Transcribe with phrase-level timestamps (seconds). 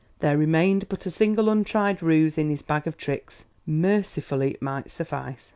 [0.17, 4.89] There remained but a single untried ruse in his bag of tricks; mercifully it might
[4.89, 5.49] suffice.